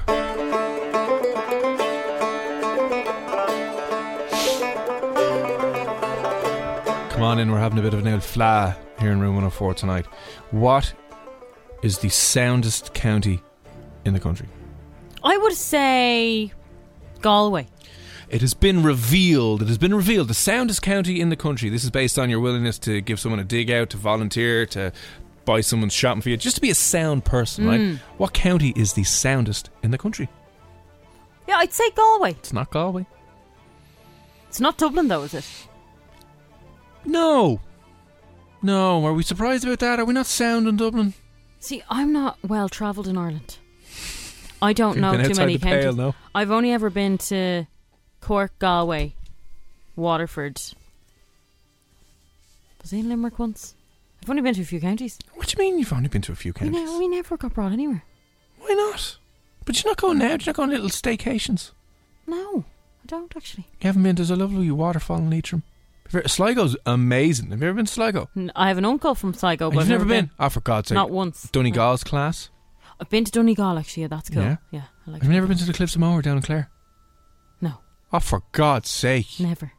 [7.10, 9.74] Come on in, we're having a bit of an old fla here in Room 104
[9.74, 10.06] tonight.
[10.52, 10.94] What
[11.82, 13.40] is the soundest county
[14.04, 14.48] in the country?
[15.22, 16.52] I would say
[17.20, 17.66] Galway.
[18.28, 19.62] It has been revealed.
[19.62, 20.28] It has been revealed.
[20.28, 21.70] The soundest county in the country.
[21.70, 24.92] This is based on your willingness to give someone a dig out, to volunteer, to
[25.46, 27.68] buy someone's shopping for you, just to be a sound person, Mm.
[27.68, 28.00] right?
[28.18, 30.28] What county is the soundest in the country?
[31.48, 32.32] Yeah, I'd say Galway.
[32.32, 33.06] It's not Galway.
[34.48, 35.46] It's not Dublin, though, is it?
[37.06, 37.60] No.
[38.62, 39.04] No.
[39.06, 39.98] Are we surprised about that?
[40.00, 41.14] Are we not sound in Dublin?
[41.60, 43.58] See, I'm not well travelled in Ireland.
[44.60, 45.96] I don't You've know been too outside many the pale, counties.
[45.96, 46.14] no?
[46.34, 47.66] I've only ever been to
[48.20, 49.14] Cork, Galway,
[49.96, 50.60] Waterford.
[52.82, 53.74] Was I in Limerick once?
[54.22, 55.18] I've only been to a few counties.
[55.34, 56.90] What do you mean you've only been to a few We, counties?
[56.90, 58.02] ne- we never got brought anywhere.
[58.58, 59.16] Why not?
[59.64, 60.22] But you're not going mm.
[60.22, 60.28] now.
[60.28, 61.70] You're not going on little staycations.
[62.26, 62.64] No,
[63.04, 63.66] I don't actually.
[63.80, 64.16] You haven't been.
[64.16, 65.62] There's a lovely waterfall in Leitrim.
[66.08, 67.50] Have you ever- Sligo's amazing.
[67.50, 68.28] Have you ever been to Sligo?
[68.36, 70.30] N- I have an uncle from Sligo, but you've I've never been?
[70.38, 70.94] Oh, for God's sake.
[70.96, 71.48] Not once.
[71.52, 72.50] Donegal's class.
[73.00, 74.02] I've been to Donegal actually.
[74.02, 74.42] Yeah, that's cool.
[74.42, 74.56] Yeah?
[74.70, 76.70] Yeah, I like Have you never been to the Cliffs of Moher down in Clare?
[77.60, 77.74] No.
[78.12, 79.38] Oh, for God's sake.
[79.38, 79.72] Never.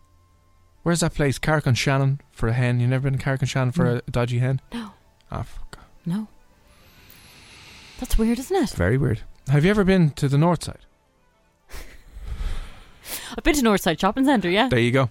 [0.83, 1.37] Where's that place?
[1.39, 2.79] Carrick on Shannon for a hen.
[2.79, 4.61] You've never been to Carrick on Shannon for a dodgy hen?
[4.71, 4.91] No.
[5.31, 5.83] Oh, for God.
[6.05, 6.27] No.
[7.99, 8.69] That's weird, isn't it?
[8.69, 9.21] Very weird.
[9.49, 10.85] Have you ever been to the north side?
[13.37, 14.69] I've been to Northside Shopping Centre, yeah.
[14.69, 15.09] There you go.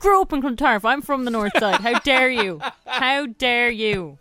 [0.00, 0.84] Grew up in Clontarf.
[0.84, 1.80] I'm from the north side.
[1.80, 2.60] How dare you?
[2.86, 4.16] How dare you?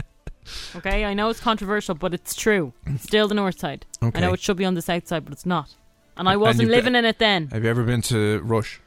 [0.75, 2.73] Okay, I know it's controversial, but it's true.
[2.85, 3.85] It's still the north side.
[4.01, 4.17] Okay.
[4.17, 5.75] I know it should be on the south side, but it's not.
[6.17, 7.47] And I wasn't you've living been- in it then.
[7.49, 8.81] Have you ever been to Rush?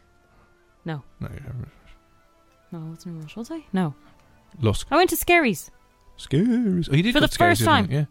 [0.84, 1.02] No.
[1.20, 1.68] No, you haven't.
[2.72, 3.64] No, I wasn't in Rush, was I?
[3.72, 3.94] No.
[4.60, 4.86] Lusk.
[4.90, 5.70] I went to Skerries.
[6.18, 6.88] Skerries.
[6.90, 7.90] Oh, you did For go the to Skerries, first didn't time.
[7.90, 7.98] you?
[8.00, 8.04] Yeah.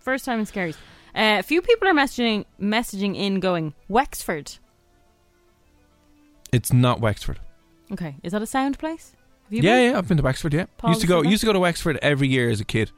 [0.00, 0.76] First time in Skerries.
[1.14, 4.56] Uh, a few people are messaging messaging in going, Wexford.
[6.52, 7.38] It's not Wexford.
[7.92, 9.14] Okay, is that a sound place?
[9.44, 9.92] Have you yeah, been?
[9.92, 10.54] yeah, I've been to Wexford.
[10.54, 11.22] Yeah, used to go.
[11.22, 12.92] Used to go to Wexford every year as a kid.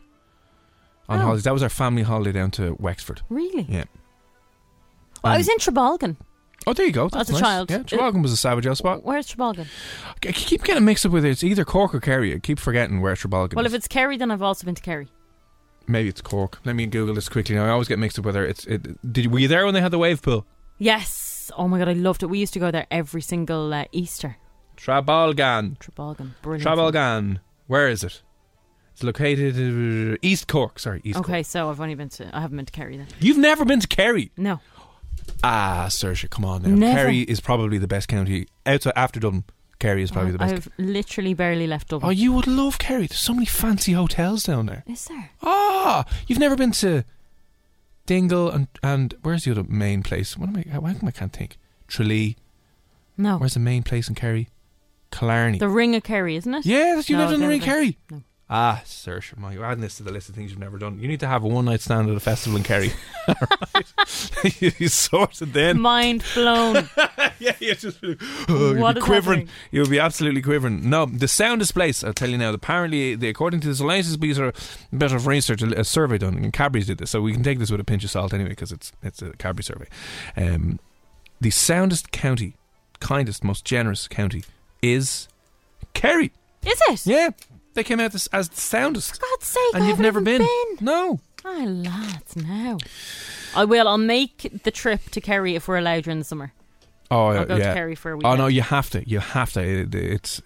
[1.09, 1.23] On Oh.
[1.23, 3.23] holidays, that was our family holiday down to Wexford.
[3.29, 3.67] Really?
[3.69, 3.85] Yeah.
[5.25, 6.17] Well, I Um, was in Trabolgan.
[6.67, 7.09] Oh, there you go.
[7.09, 7.41] That's As a nice.
[7.43, 7.71] child.
[7.71, 9.03] Yeah, Trabolgan was a savage old spot.
[9.03, 9.67] Where's Trabolgan?
[10.25, 11.31] I keep getting mixed up with it.
[11.31, 12.35] It's either Cork or Kerry.
[12.35, 13.73] I keep forgetting where Trabolgan Well, is.
[13.73, 15.09] if it's Kerry, then I've also been to Kerry.
[15.89, 16.61] Maybe it's Cork.
[16.65, 17.57] Let me Google this quickly.
[17.57, 18.65] Now I always get mixed up whether it's.
[18.67, 20.47] It, did were you there when they had the wave pool?
[20.79, 21.51] Yes.
[21.59, 22.27] Oh my god, I loved it.
[22.27, 24.37] We used to go there every single uh, Easter.
[24.83, 25.79] Trabolgan.
[25.79, 26.31] Trabolgan.
[26.43, 26.67] Brilliant.
[26.67, 27.41] Trabolgan.
[27.69, 28.23] Where is it?
[28.93, 30.79] It's located uh, East Cork.
[30.79, 31.29] Sorry, East Cork.
[31.29, 32.37] Okay, so I've only been to.
[32.37, 33.07] I haven't been to Kerry then.
[33.21, 34.33] You've never been to Kerry?
[34.37, 34.61] No.
[35.45, 36.71] Ah, Saoirse, come on now.
[36.71, 36.99] Never.
[36.99, 39.45] Kerry is probably the best county outside after Dublin.
[39.79, 40.55] Kerry is probably the best.
[40.55, 42.09] I've literally barely left Dublin.
[42.09, 43.07] Oh, you would love Kerry.
[43.07, 44.85] There's so many fancy hotels down there.
[44.87, 45.31] Is there?
[45.43, 47.05] Ah, you've never been to
[48.07, 50.37] Dingle and and where's the other main place?
[50.37, 50.79] What am I?
[50.79, 51.57] Why come I can't think?
[51.89, 52.37] Tralee.
[53.17, 53.39] No.
[53.39, 54.49] Where's the main place in Kerry?
[55.13, 55.59] Killarney.
[55.59, 56.67] The Ring of Kerry, isn't it?
[56.67, 57.99] yeah, that's, you No, lived in the Ring of Kerry.
[58.11, 58.23] No.
[58.55, 60.99] Ah, sir, my, you're adding this to the list of things you've never done.
[61.01, 62.93] You need to have a one night stand at a festival in Kerry.
[63.75, 64.61] Right.
[64.81, 65.81] you sorted then.
[65.81, 66.89] Mind blown.
[67.39, 69.49] yeah, you just oh, you'll be quivering.
[69.71, 70.91] You'll be absolutely quivering.
[70.91, 72.05] No, the soundest place.
[72.05, 72.53] I'll tell you now.
[72.53, 74.49] Apparently, the, according to the latest piece of
[74.93, 77.43] a bit of research, a, a survey done, and Cadbury's did this, so we can
[77.43, 79.87] take this with a pinch of salt anyway because it's it's a Cadbury survey.
[80.37, 80.79] Um,
[81.41, 82.57] the soundest county,
[83.01, 84.43] kindest, most generous county
[84.83, 85.29] is
[85.95, 86.33] Kerry.
[86.67, 87.07] Is it?
[87.07, 87.31] Yeah,
[87.75, 89.15] they came out as, as the soundest.
[89.15, 90.77] For God's sake, And I you've haven't never even been?
[90.85, 91.21] No.
[91.45, 92.79] I oh, lads, now.
[93.57, 93.89] I will.
[93.89, 96.53] I'll make the trip to Kerry if we're allowed during the summer.
[97.11, 97.63] Oh, I'll go to.
[97.63, 98.27] Kerry for a week.
[98.27, 99.09] Oh no, you have to.
[99.09, 99.61] You have to.
[99.63, 100.41] It- it's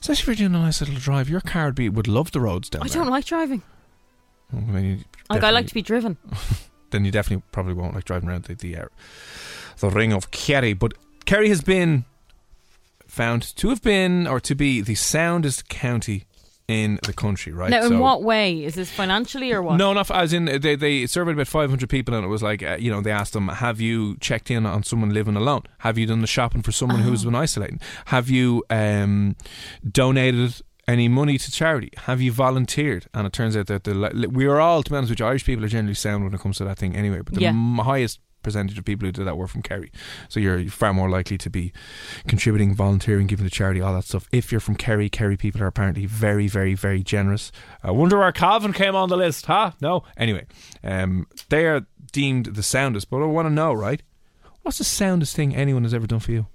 [0.00, 1.30] especially if you're doing a nice little drive.
[1.30, 2.86] Your car would be would love the roads down there.
[2.86, 3.02] I there.
[3.02, 3.62] don't like driving.
[4.52, 4.98] Then you
[5.30, 6.16] Like I like to be driven.
[6.90, 8.84] then you definitely probably won't like driving around the the, uh,
[9.78, 10.74] the ring of Kerry.
[10.74, 12.04] But Kerry has been
[13.14, 16.24] found to have been or to be the soundest county
[16.66, 17.52] in the country.
[17.52, 19.76] Right Now, in So- what way is this financially or what?
[19.76, 22.76] No, not as in they they surveyed about 500 people and it was like uh,
[22.80, 25.62] you know they asked them have you checked in on someone living alone?
[25.80, 27.80] Have you done the shopping for someone who's been isolating?
[28.06, 29.36] Have you um,
[29.90, 31.90] donated any money to charity?
[32.06, 33.06] Have you volunteered?
[33.14, 35.44] And it turns out that the we are all to be honest with you, Irish
[35.44, 37.20] people are generally sound when it comes to that thing anyway.
[37.24, 37.50] But the Yeah.
[37.50, 39.90] m- highest percentage of people who did that were from Kerry,
[40.28, 41.72] so you're far more likely to be
[42.28, 44.28] contributing, volunteering, giving to charity, all that stuff.
[44.30, 47.50] If you're from Kerry, Kerry people are apparently very, very, very generous.
[47.82, 49.72] I wonder where Cavan came on the list, huh?
[49.80, 50.04] No.
[50.16, 50.46] Anyway,
[50.82, 54.02] um, they are deemed the soundest, but I want to know, right?
[54.62, 56.46] What's the soundest thing anyone has ever done for you?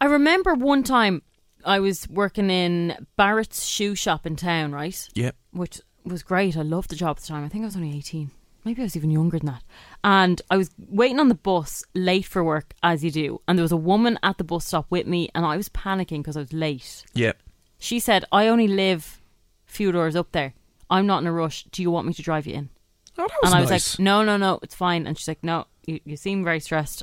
[0.00, 1.22] I remember one time
[1.64, 5.08] I was working in Barrett's shoe shop in town, right?
[5.14, 5.36] Yep.
[5.50, 6.56] Which was great.
[6.56, 7.44] I loved the job at the time.
[7.44, 8.30] I think I was only 18.
[8.68, 9.62] Maybe I was even younger than that.
[10.04, 13.40] And I was waiting on the bus late for work, as you do.
[13.48, 16.18] And there was a woman at the bus stop with me, and I was panicking
[16.18, 17.02] because I was late.
[17.14, 17.38] Yep.
[17.78, 19.22] She said, I only live
[19.66, 20.52] a few doors up there.
[20.90, 21.64] I'm not in a rush.
[21.72, 22.68] Do you want me to drive you in?
[23.16, 23.98] Oh, that was and I was nice.
[23.98, 25.06] like, no, no, no, it's fine.
[25.06, 27.02] And she's like, no, you, you seem very stressed.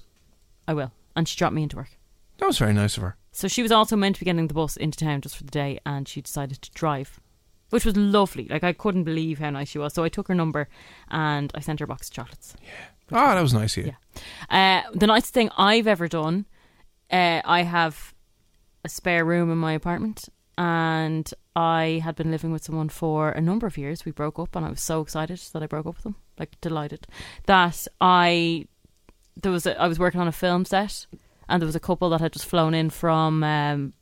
[0.67, 0.91] I will.
[1.15, 1.97] And she dropped me into work.
[2.37, 3.17] That was very nice of her.
[3.31, 5.49] So she was also meant to be getting the bus into town just for the
[5.49, 7.19] day, and she decided to drive,
[7.69, 8.47] which was lovely.
[8.49, 9.93] Like I couldn't believe how nice she was.
[9.93, 10.67] So I took her number
[11.09, 12.55] and I sent her a box of chocolates.
[12.61, 12.69] Yeah.
[13.11, 13.93] Oh, that was nice of you.
[14.49, 16.45] Uh, the nicest thing I've ever done,
[17.11, 18.15] uh, I have
[18.83, 23.41] a spare room in my apartment, and I had been living with someone for a
[23.41, 24.05] number of years.
[24.05, 26.59] We broke up, and I was so excited that I broke up with them, like
[26.61, 27.05] delighted
[27.45, 28.67] that I
[29.35, 31.05] there was a, I was working on a film set,
[31.47, 33.93] and there was a couple that had just flown in from um,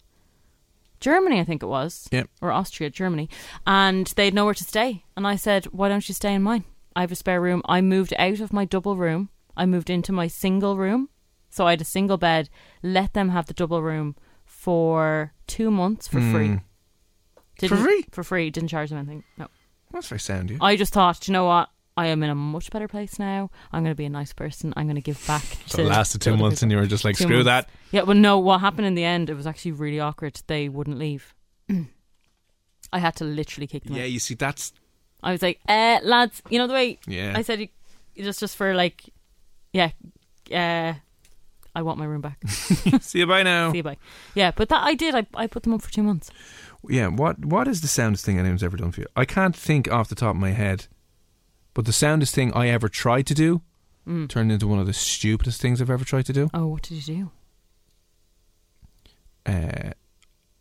[1.04, 2.30] Germany, I think it was, Yep.
[2.42, 3.28] or Austria, Germany,
[3.68, 5.04] and they had nowhere to stay.
[5.18, 6.63] And I said, "Why don't you stay in mine?
[6.96, 9.30] I have a spare room." I moved out of my double room.
[9.58, 11.10] I moved into my single room,
[11.50, 12.50] so I had a single bed.
[12.82, 16.48] Let them have the double room for two months for free.
[16.50, 16.62] Mm.
[17.60, 18.06] For Didn't- free?
[18.12, 18.50] For free.
[18.50, 19.24] Didn't charge them anything.
[19.38, 19.48] No.
[19.92, 20.58] That's very sound, you.
[20.62, 21.70] I just thought, you know what?
[21.96, 23.52] I am in a much better place now.
[23.72, 24.74] I'm going to be a nice person.
[24.76, 25.44] I'm going to give back.
[25.68, 27.46] So to it lasted two months people." and you were just like, Two screw months.
[27.46, 27.70] that.
[27.92, 28.40] Yeah, well, no.
[28.40, 29.30] What happened in the end?
[29.30, 30.42] It was actually really awkward.
[30.48, 31.34] They wouldn't leave.
[32.94, 33.96] I had to literally kick them.
[33.96, 34.12] Yeah, out.
[34.12, 34.74] you see, that's
[35.24, 37.00] I was like, uh, lads, you know the way.
[37.08, 37.34] Yeah.
[37.36, 37.70] I said, you,
[38.18, 39.04] just just for like,
[39.72, 39.92] yeah,
[40.52, 40.94] uh,
[41.76, 42.38] I want my room back.
[42.48, 43.72] see you bye now.
[43.72, 43.98] See you bye.
[44.36, 45.16] Yeah, but that I did.
[45.16, 46.30] I I put them up for two months.
[46.88, 49.08] Yeah, what what is the soundest thing anyone's ever done for you?
[49.16, 50.88] I can't think off the top of my head,
[51.74, 53.62] but the soundest thing I ever tried to do
[54.08, 54.28] Mm.
[54.28, 56.50] turned into one of the stupidest things I've ever tried to do.
[56.54, 57.32] Oh, what did you do?
[59.52, 59.92] Uh,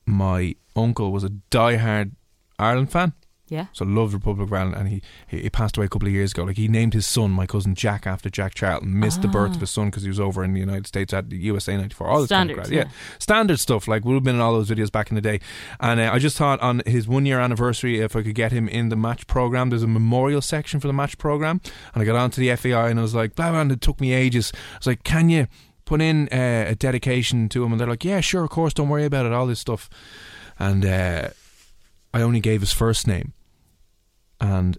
[0.07, 2.13] my uncle was a diehard
[2.59, 3.13] Ireland fan.
[3.53, 3.67] Yeah.
[3.75, 6.33] So loved Republic of Ireland, and he, he he passed away a couple of years
[6.33, 6.45] ago.
[6.45, 8.99] Like he named his son, my cousin Jack, after Jack Charlton.
[8.99, 9.55] Missed the birth Ah.
[9.57, 12.07] of his son because he was over in the United States at the USA '94.
[12.09, 12.87] All this Standard, kind of crap.
[12.87, 12.93] yeah.
[13.19, 13.87] standard stuff.
[13.87, 15.39] Like would have been in all those videos back in the day.
[15.81, 18.69] And uh, I just thought on his one year anniversary, if I could get him
[18.69, 21.61] in the match program, there's a memorial section for the match program,
[21.95, 23.61] and I got onto the FAI and I was like, blah blah.
[23.61, 24.51] And it took me ages.
[24.75, 25.47] I was like, can you
[25.85, 27.73] put in uh, a dedication to him?
[27.73, 29.33] And they're like, yeah, sure, of course, don't worry about it.
[29.33, 29.91] All this stuff,
[30.59, 31.29] and uh,
[32.15, 33.33] I only gave his first name
[34.43, 34.77] and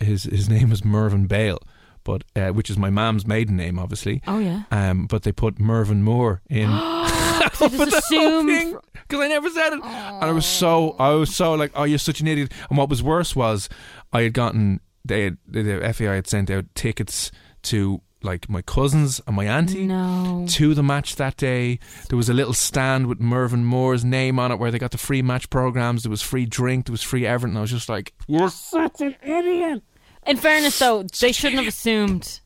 [0.00, 1.60] his his name was Mervyn Bale,
[2.04, 4.22] but uh, which is my mom's maiden name, obviously.
[4.26, 4.62] Oh yeah.
[4.70, 6.70] Um, but they put Mervyn Moore in.
[7.54, 8.78] So just assumed.
[8.92, 11.98] because I never said it, and I was so I was so like, oh, you're
[11.98, 12.52] such an idiot.
[12.70, 13.68] And what was worse was
[14.12, 17.30] I had gotten they had, the FAI had sent out tickets
[17.64, 20.46] to like my cousins and my auntie No.
[20.50, 21.78] to the match that day.
[22.08, 24.98] There was a little stand with Mervyn Moore's name on it where they got the
[24.98, 26.02] free match programs.
[26.02, 26.86] There was free drink.
[26.86, 27.56] There was free everything.
[27.56, 29.82] I was just like, you're such an idiot.
[30.26, 32.40] In fairness, though, they shouldn't have assumed.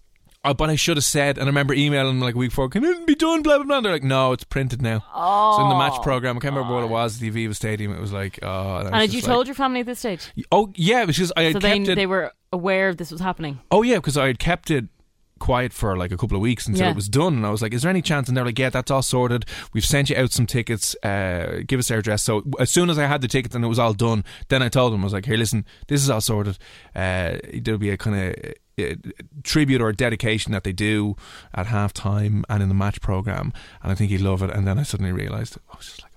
[0.44, 2.68] Oh, but I should have said, and I remember emailing them like a week before,
[2.68, 3.76] can it be done, blah, blah, blah.
[3.78, 5.04] And they're like, no, it's printed now.
[5.12, 6.02] Oh, So in the match oh.
[6.02, 8.76] program, I can't remember what it was, the Aviva Stadium, it was like, oh.
[8.78, 10.30] And had you told your family at this stage?
[10.52, 11.94] Oh, yeah, because I had So they it.
[11.96, 13.60] they were aware this was happening.
[13.70, 14.86] Oh yeah, because I had kept it
[15.38, 16.90] quiet for like a couple of weeks until Yeah.
[16.90, 18.70] it was done, and I was like, "Is there any chance?" And they're like, "Yeah,
[18.70, 19.44] that's all sorted.
[19.72, 20.94] We've sent you out some tickets.
[21.02, 23.68] Uh, give us their address." So as soon as I had the tickets and it
[23.68, 26.20] was all done, then I told them, "I was like, here, listen, this is all
[26.20, 26.58] sorted.
[26.94, 28.94] Uh, there'll be a kind of." Uh,
[29.42, 31.16] tribute or dedication that they do
[31.52, 34.50] at half time and in the match program, and I think he'd love it.
[34.50, 36.12] And then I suddenly realised I was just like,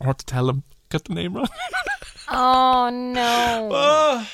[0.00, 1.48] I want to tell him, got the name wrong.
[2.28, 4.24] Oh no.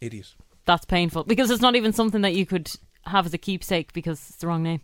[0.00, 0.34] Idiot.
[0.64, 2.70] That's painful because it's not even something that you could
[3.06, 4.80] have as a keepsake because it's the wrong name.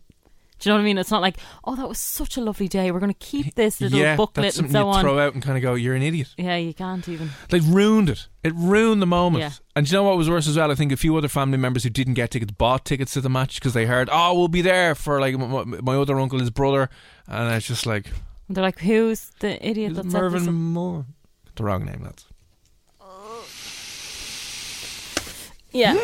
[0.59, 0.99] Do you know what I mean?
[0.99, 2.93] It's not like, oh, that was such a lovely day.
[2.93, 5.01] We're going to keep this little yeah, booklet that's and so you on.
[5.01, 7.31] throw out and kind of go, "You're an idiot." Yeah, you can't even.
[7.51, 8.29] Like ruined it.
[8.45, 9.43] It ruined the moment.
[9.43, 9.51] Yeah.
[9.75, 10.71] And do you know what was worse as well?
[10.71, 13.29] I think a few other family members who didn't get tickets bought tickets to the
[13.29, 16.39] match because they heard, "Oh, we'll be there for like m- m- my other uncle,
[16.39, 16.89] his brother,"
[17.27, 18.07] and it's just like
[18.47, 20.53] And they're like, who's the idiot that set this Mervyn?
[20.55, 21.07] Moore.
[21.57, 22.27] The wrong name, lads.
[25.73, 25.95] Yeah.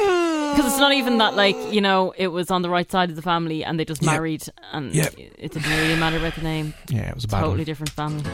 [0.54, 3.16] Because it's not even that, like, you know, it was on the right side of
[3.16, 4.12] the family and they just Yeah.
[4.12, 5.08] married and Yeah.
[5.16, 6.74] it didn't really matter about the name.
[6.88, 7.64] Yeah, it was a bad Totally one.
[7.64, 8.24] different family.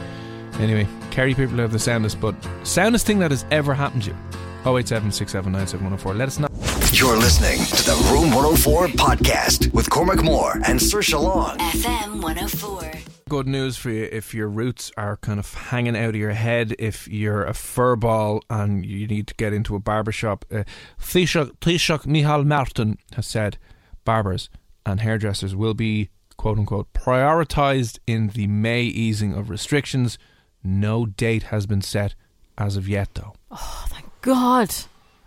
[0.61, 4.17] Anyway, Kerry people have the soundest, but soundest thing that has ever happened to you.
[4.65, 6.49] 087 Let us know.
[6.93, 11.59] You're listening to the Room 104 podcast with Cormac Moore and Saoirse Long.
[11.59, 12.93] FM 104.
[13.27, 16.75] Good news for you if your roots are kind of hanging out of your head,
[16.79, 20.45] if you're a furball and you need to get into a barber shop.
[20.53, 20.65] Uh,
[21.01, 23.57] Taoiseach Micheál Martin has said
[24.05, 24.51] barbers
[24.85, 30.19] and hairdressers will be, quote unquote, prioritised in the May easing of restrictions.
[30.63, 32.15] No date has been set
[32.59, 33.33] as of yet, though.
[33.51, 34.69] Oh, thank God.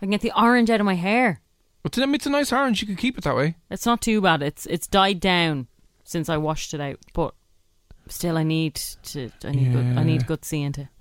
[0.00, 1.40] can get the orange out of my hair.
[1.82, 2.80] But to it's a nice orange.
[2.80, 3.56] You could keep it that way.
[3.70, 4.42] It's not too bad.
[4.42, 5.66] It's it's died down
[6.04, 7.34] since I washed it out, but
[8.12, 9.30] still, I need to.
[9.44, 9.98] I need good.
[9.98, 10.88] I need good seeing to.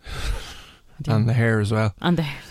[1.08, 1.93] And the hair as well.
[2.02, 2.41] And the hair.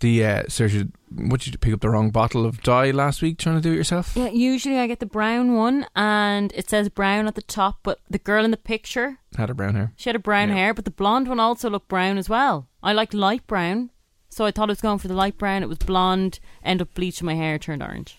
[0.00, 3.38] The uh, Saoirse, what did you pick up the wrong bottle of dye last week
[3.38, 4.12] trying to do it yourself?
[4.14, 7.78] Yeah, usually I get the brown one, and it says brown at the top.
[7.82, 9.92] But the girl in the picture, Had a brown hair.
[9.96, 10.56] she had a brown Yeah.
[10.56, 12.68] hair, but the blonde one also looked brown as well.
[12.82, 13.88] I like light brown,
[14.28, 15.62] so I thought I was going for the light brown.
[15.62, 16.40] It was blonde.
[16.62, 18.18] End up bleaching my hair, turned orange.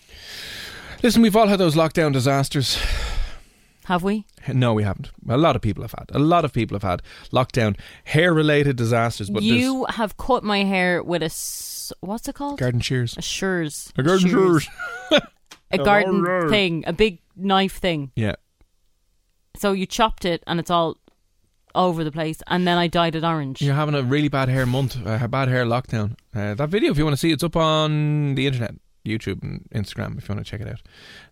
[1.04, 2.76] Listen, we've all had those lockdown disasters.
[3.86, 4.26] Have we?
[4.52, 5.12] No, we haven't.
[5.28, 6.10] A lot of people have had.
[6.12, 9.30] A lot of people have had lockdown hair related disasters.
[9.30, 12.58] But you have cut my hair with a s- what's it called?
[12.58, 13.16] garden shears.
[13.16, 13.92] A shears.
[13.96, 14.68] A garden shears.
[15.70, 18.10] a garden thing, a big knife thing.
[18.16, 18.34] Yeah.
[19.56, 20.98] So you chopped it, and it's all
[21.76, 23.62] over the place, and then I dyed it orange.
[23.62, 26.16] You're having a really bad hair month, uh, a bad hair lockdown.
[26.34, 28.74] Uh, that video, if you want to see, it's up on the internet,
[29.06, 30.82] YouTube and Instagram, if you want to check it out,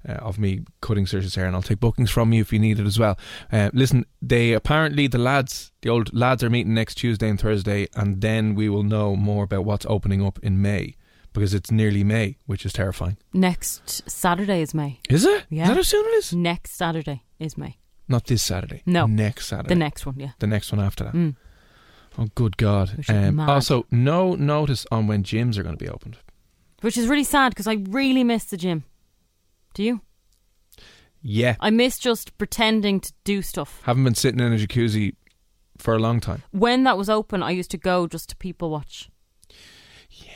[0.09, 2.79] uh, of me cutting Saoirse's hair, and I'll take bookings from you if you need
[2.79, 3.19] it as well.
[3.53, 7.89] Uh, listen, they apparently the lads, the old lads, are meeting next Tuesday and Thursday,
[7.95, 10.97] and then we will know more about what's opening up in May
[11.35, 13.19] because it's nearly May, which is terrifying.
[13.33, 15.01] Next Saturday is May.
[15.11, 15.45] Is it?
[15.51, 15.65] Yeah.
[15.65, 16.33] Is that how soon it is?
[16.33, 17.79] Next Saturday is May.
[18.09, 18.83] Not this Saturday.
[18.87, 19.07] No.
[19.07, 19.69] next Saturday.
[19.69, 20.31] The next one, yeah.
[20.39, 21.15] The next one after that.
[21.15, 21.37] Mm.
[22.17, 23.05] Oh, good God!
[23.09, 26.19] Um, also, no notice on when gyms are going to be opened.
[26.85, 28.85] Which is really sad because I really miss the gym.
[29.73, 30.03] Do you?
[31.23, 33.81] Yeah, I miss just pretending to do stuff.
[33.85, 35.15] haven't been sitting in a jacuzzi
[35.79, 36.43] for a long time.
[36.51, 39.09] When that was open, I used to go just to people watch.
[40.11, 40.33] Yeah.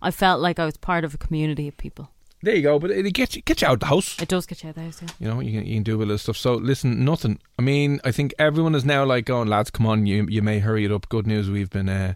[0.00, 2.12] I felt like I was part of a community of people.
[2.40, 2.78] There you go.
[2.78, 4.16] But it gets you, gets you out of the house.
[4.22, 5.08] It does get you out of the house, yeah.
[5.18, 6.36] You know, you can you can do a of stuff.
[6.36, 7.40] So listen, nothing.
[7.58, 10.60] I mean, I think everyone is now like going, lads, come on, you you may
[10.60, 11.08] hurry it up.
[11.08, 12.14] Good news, we've been uh,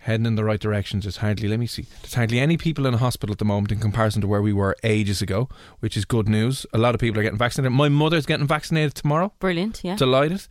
[0.00, 1.04] heading in the right directions.
[1.04, 3.72] There's hardly, let me see, there's hardly any people in a hospital at the moment
[3.72, 5.48] in comparison to where we were ages ago,
[5.80, 6.66] which is good news.
[6.72, 7.72] A lot of people are getting vaccinated.
[7.72, 9.32] My mother's getting vaccinated tomorrow.
[9.38, 9.96] Brilliant, yeah.
[9.96, 10.46] Delighted.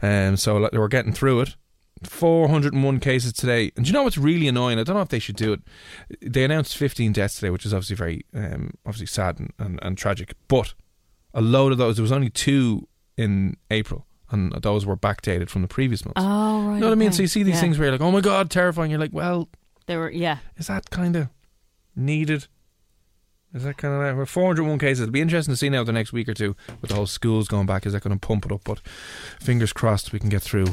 [0.00, 1.56] Um, so we're getting through it.
[2.04, 3.70] 401 cases today.
[3.76, 4.78] And do you know what's really annoying?
[4.78, 5.60] I don't know if they should do it.
[6.20, 9.96] They announced 15 deaths today, which is obviously very, um, obviously sad and, and, and
[9.96, 10.34] tragic.
[10.48, 10.74] But
[11.34, 15.62] a load of those, there was only two in April, and those were backdated from
[15.62, 16.20] the previous months.
[16.20, 16.74] Oh, right.
[16.74, 17.12] you know what I mean?
[17.12, 17.60] So you see these Yeah.
[17.60, 18.90] things where you're like, oh my God, terrifying.
[18.90, 19.48] You're like, well,
[19.86, 20.38] They were, yeah.
[20.56, 21.28] is that kind of
[21.94, 22.46] needed?
[23.54, 25.02] Is that kind of like we're 401 cases?
[25.02, 27.48] It'll be interesting to see now the next week or two with the whole schools
[27.48, 27.84] going back.
[27.84, 28.62] Is that going to pump it up?
[28.64, 28.80] But
[29.40, 30.66] fingers crossed we can get through.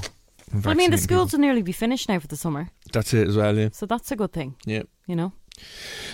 [0.53, 1.39] Well, I mean, the schools people.
[1.39, 2.69] will nearly be finished now for the summer.
[2.93, 3.69] That's it as well, yeah.
[3.73, 4.83] So that's a good thing, Yeah.
[5.07, 5.33] you know?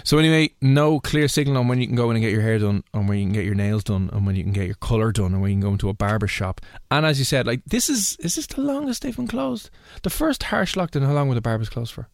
[0.03, 2.59] So anyway, no clear signal on when you can go in and get your hair
[2.59, 4.75] done, on when you can get your nails done, and when you can get your
[4.75, 6.61] colour done, and when you can go into a barber shop.
[6.91, 9.69] And as you said, like this is is this the longest they've been closed?
[10.03, 12.07] The first harsh lockdown, how long were the barbers closed for?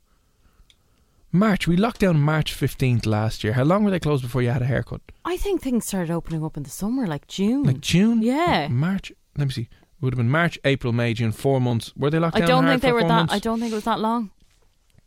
[1.33, 1.67] March.
[1.67, 3.53] We locked down March 15th last year.
[3.53, 5.01] How long were they closed before you had a haircut?
[5.23, 7.63] I think things started opening up in the summer, like June.
[7.63, 8.21] Like June?
[8.21, 8.67] Yeah.
[8.67, 9.13] March.
[9.37, 9.61] Let me see.
[9.61, 9.69] It
[10.01, 11.31] Would have been March, April, May, June.
[11.31, 11.93] Four months.
[11.95, 12.47] Were they locked I down?
[12.49, 13.07] don't think they were that.
[13.07, 13.33] months?
[13.33, 14.31] I don't think it was that long.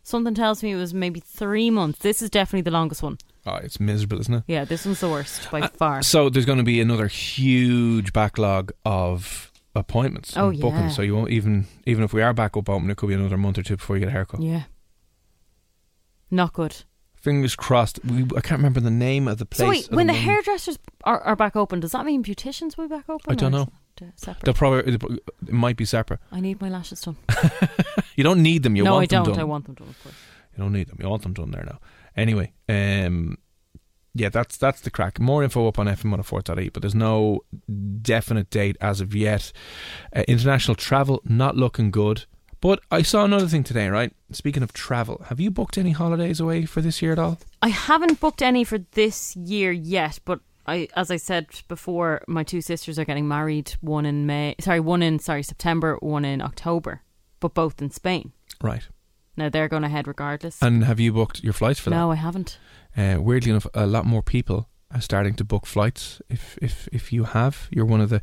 [0.07, 2.01] Something tells me it was maybe three months.
[2.01, 3.17] This is definitely the longest one.
[3.47, 4.43] Oh, it's miserable, isn't it?
[4.47, 6.03] Yeah, this one's the worst by Uh, far.
[6.03, 10.37] So there's going to be another huge backlog of appointments.
[10.37, 10.89] Oh, and yeah.
[10.89, 13.39] So you won't even even if we are back up open, it could be another
[13.39, 14.43] month or two before you get a haircut.
[14.43, 14.65] Yeah.
[16.31, 16.77] Not good.
[17.15, 17.99] Fingers crossed.
[18.05, 19.67] We I can't remember the name of the place.
[19.67, 22.77] So wait, of the when the hairdressers are, are back open, does that mean beauticians
[22.77, 23.33] will be back open?
[23.33, 23.69] I don't know.
[24.03, 24.45] Uh, separate?
[24.45, 26.21] They'll probably it might be separate.
[26.33, 27.17] I need my lashes done.
[28.17, 28.77] You don't need them.
[28.77, 29.35] You no, want I them don't.
[29.35, 29.41] done.
[29.41, 30.15] I want them done, of course.
[30.57, 30.99] You don't need them.
[31.01, 31.81] You want them done there now.
[32.17, 33.39] Anyway, um,
[34.15, 35.19] yeah, that's that's the crack.
[35.19, 37.41] More info up on fm104.ie, but there's no
[38.03, 39.53] definite date as of yet.
[40.15, 42.25] Uh, international travel not looking good.
[42.61, 44.11] But I saw another thing today, right?
[44.33, 47.39] Speaking of travel, have you booked any holidays away for this year at all?
[47.61, 52.43] I haven't booked any for this year yet, but I, as I said before, my
[52.43, 53.75] two sisters are getting married.
[53.81, 57.03] One in May, sorry, one in sorry September, one in October,
[57.41, 58.33] but both in Spain.
[58.63, 58.83] Right.
[59.37, 60.63] Now they're going ahead regardless.
[60.63, 61.97] And have you booked your flights for that?
[61.97, 62.59] no, I haven't.
[62.97, 66.23] Uh, weirdly enough, a lot more people are starting to book flights.
[66.29, 68.21] If if if you have, you're one of the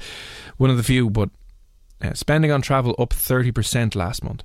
[0.57, 1.09] one of the few.
[1.09, 1.29] But
[2.01, 4.43] uh, spending on travel up thirty percent last month.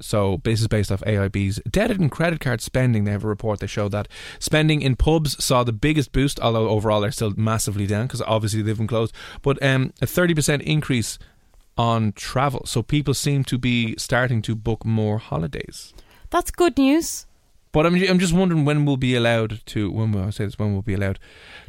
[0.00, 3.04] So this is based off AIB's debit and credit card spending.
[3.04, 3.60] They have a report.
[3.60, 7.86] They show that spending in pubs saw the biggest boost, although overall they're still massively
[7.86, 9.14] down because obviously they've been closed.
[9.42, 11.18] But um, a thirty percent increase
[11.76, 12.66] on travel.
[12.66, 15.94] So people seem to be starting to book more holidays.
[16.30, 17.26] That's good news.
[17.72, 20.58] But I'm I'm just wondering when we'll be allowed to when will I say this
[20.58, 21.20] when we'll be allowed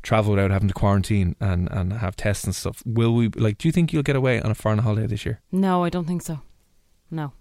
[0.01, 2.81] travel without having to quarantine and, and have tests and stuff.
[2.85, 3.59] Will we like?
[3.59, 5.41] Do you think you'll get away on a foreign holiday this year?
[5.51, 6.41] No, I don't think so.
[7.11, 7.33] No,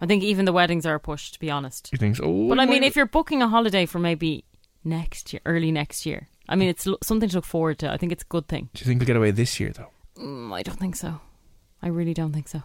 [0.00, 1.30] I think even the weddings are a push.
[1.32, 2.24] To be honest, You think so?
[2.24, 4.44] Oh, but I mean, if you're booking a holiday for maybe
[4.84, 7.90] next year, early next year, I mean, it's lo- something to look forward to.
[7.90, 8.70] I think it's a good thing.
[8.74, 9.90] do you think you'll get away this year though?
[10.20, 11.20] Mm, I don't think so.
[11.82, 12.62] I really don't think so.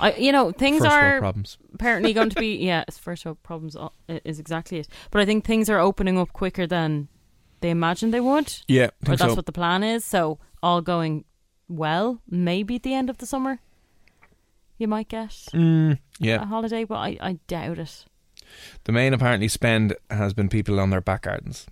[0.00, 1.58] I, you know, things First are problems.
[1.72, 3.88] apparently going to be yeah, first world problems uh,
[4.24, 4.88] is exactly it.
[5.10, 7.08] But I think things are opening up quicker than
[7.60, 8.52] they imagined they would.
[8.66, 9.36] Yeah, think that's so.
[9.36, 10.04] what the plan is.
[10.04, 11.24] So all going
[11.68, 13.60] well, maybe at the end of the summer,
[14.78, 18.04] you might get Mm, a holiday, but I, I doubt it.
[18.84, 21.66] the main apparently spend has been people on their back gardens,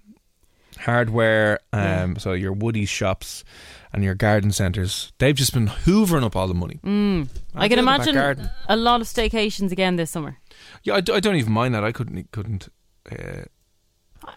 [0.80, 1.60] hardware.
[1.72, 3.44] Um, so your Woody shops
[3.92, 5.12] and your garden centres.
[5.18, 6.80] They've just been hoovering up all the money.
[6.84, 7.28] Mm.
[7.54, 10.38] I can do the back imagine a lot of staycations again this summer.
[10.82, 11.84] Yeah, I, d- I don't even mind that.
[11.84, 12.68] I couldn't couldn't.
[13.10, 13.42] Uh,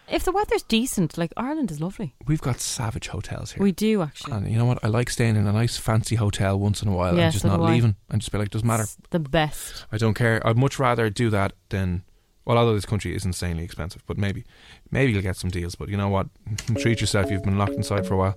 [0.08, 2.14] If the weather's decent, like Ireland is lovely.
[2.26, 3.62] we've got savage hotels here.
[3.62, 4.32] We do actually.
[4.32, 4.78] And you know what?
[4.84, 7.42] I like staying in a nice fancy hotel once in a while Yeah, and just
[7.42, 8.84] so not leaving and just be like, doesn't matter.
[8.84, 9.86] It's the best.
[9.92, 10.44] I don't care.
[10.46, 12.04] I'd much rather do that than.
[12.46, 14.44] Well, although this country is insanely expensive, but maybe,
[14.92, 15.74] maybe you'll get some deals.
[15.74, 16.28] But you know what?
[16.78, 17.28] Treat yourself.
[17.28, 18.36] You've been locked inside for a while.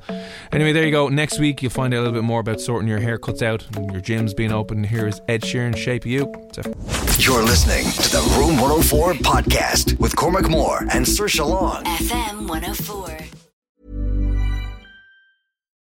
[0.51, 1.09] Anyway, there you go.
[1.09, 3.91] Next week you'll find out a little bit more about sorting your haircuts out and
[3.91, 4.83] your gyms being open.
[4.83, 9.99] Here is Ed Sheeran, "Shape of You." It's You're listening to the Room 104 podcast
[9.99, 11.83] with Cormac Moore and Saoirse Long.
[11.83, 13.38] FM 104.